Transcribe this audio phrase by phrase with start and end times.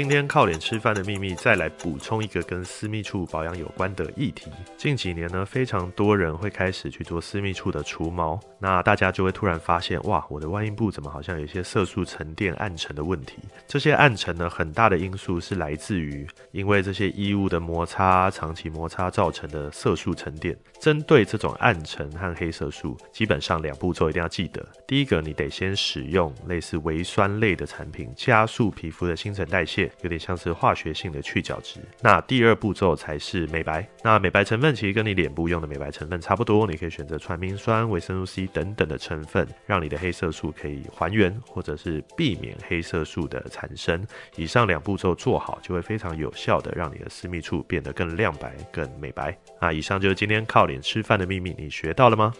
[0.00, 4.50] 今天靠脸吃饭的秘密，再来补充一个跟私密处保养有关的议题。
[4.78, 13.40] 近几年呢，非常多人会开始去做私密处的除毛，那大家就会突然发现，哇，我的外阴部怎么好像有一些色素沉淀、暗沉的问题？
[13.68, 20.56] 这些暗沉呢，很大的因素是来自于因为这些衣物的摩擦、长期摩擦造成的色素沉淀。
[20.80, 24.66] 针对这种暗沉和黑色素，基本上两步骤一定要记得。
[24.86, 29.89] 第一个，你得先使用类似微酸类的产品，加速皮肤的新陈代谢。
[30.02, 31.80] 有点像是化学性的去角质。
[32.00, 33.86] 那第二步骤才是美白。
[34.02, 44.06] 那美白成分其实跟你脸部用的美白成分差不多，你可以选择传明酸、维生素 C 等等的成分，让你的黑色素可以还原，或者是避免黑色素的产生。
[44.36, 49.36] 以上两步骤做好，就会非常有效的让你的私密处变得更亮白、更美白。
[49.60, 52.32] 那以上就是今天靠脸吃饭的秘密，你学到了吗？